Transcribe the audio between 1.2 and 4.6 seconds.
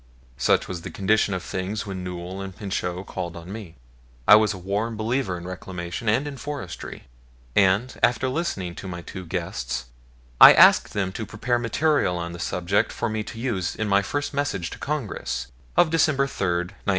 of things when Newell and Pinchot called on me. I was a